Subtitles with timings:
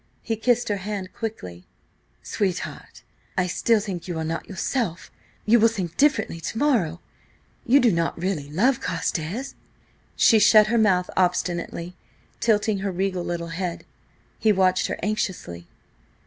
[0.23, 1.67] He kissed her hand quickly
[2.23, 3.03] "Sweetheart!...
[3.37, 5.11] I still think you are not yourself.
[5.45, 9.53] You will think differently to morrow–you do not really love Carstares."
[10.15, 11.95] She shut her mouth obstinately,
[12.39, 13.85] tilting her regal little head.
[14.39, 15.67] He watched her anxiously.